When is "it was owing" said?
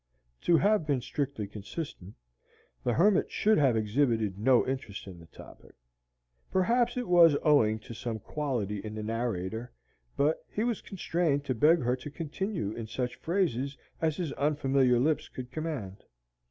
6.97-7.77